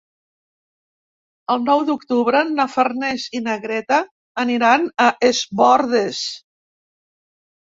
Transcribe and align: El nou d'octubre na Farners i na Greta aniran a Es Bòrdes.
El 1.55 1.59
nou 1.65 1.83
d'octubre 1.89 2.41
na 2.53 2.65
Farners 2.77 3.27
i 3.41 3.43
na 3.49 3.59
Greta 3.67 4.01
aniran 4.45 4.89
a 5.05 5.07
Es 5.29 5.43
Bòrdes. 5.61 6.25